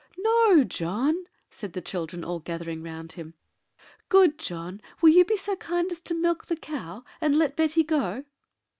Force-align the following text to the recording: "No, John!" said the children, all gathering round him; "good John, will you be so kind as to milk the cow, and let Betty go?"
"No, 0.17 0.63
John!" 0.63 1.25
said 1.51 1.73
the 1.73 1.79
children, 1.79 2.23
all 2.23 2.39
gathering 2.39 2.81
round 2.81 3.11
him; 3.11 3.35
"good 4.09 4.39
John, 4.39 4.81
will 4.99 5.09
you 5.11 5.23
be 5.23 5.37
so 5.37 5.55
kind 5.57 5.91
as 5.91 6.01
to 6.01 6.15
milk 6.15 6.47
the 6.47 6.55
cow, 6.55 7.03
and 7.21 7.35
let 7.37 7.55
Betty 7.55 7.83
go?" 7.83 8.23